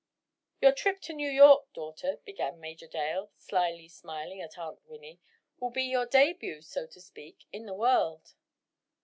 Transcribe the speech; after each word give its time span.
"Your 0.61 0.71
trip 0.71 0.99
to 1.01 1.13
New 1.13 1.29
York, 1.29 1.71
daughter," 1.73 2.17
began 2.25 2.59
Major 2.59 2.87
Dale, 2.87 3.29
slily 3.37 3.87
smiling 3.87 4.41
at 4.41 4.57
Aunt 4.57 4.79
Winnie, 4.87 5.19
"will 5.59 5.69
be 5.69 5.83
your 5.83 6.07
debut, 6.07 6.63
so 6.63 6.87
to 6.87 6.99
speak, 6.99 7.45
in 7.53 7.67
the 7.67 7.75
world." 7.75 8.33